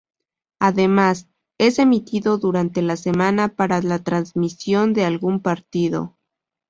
[0.57, 1.27] Además,
[1.59, 6.17] es emitido durante la semana para la transmisión de algún partido.